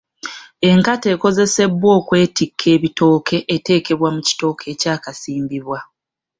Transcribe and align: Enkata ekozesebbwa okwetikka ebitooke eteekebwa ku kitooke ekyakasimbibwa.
Enkata 0.69 1.07
ekozesebbwa 1.15 1.89
okwetikka 1.99 2.65
ebitooke 2.75 3.37
eteekebwa 3.55 4.09
ku 4.15 4.19
kitooke 4.27 4.63
ekyakasimbibwa. 4.73 5.79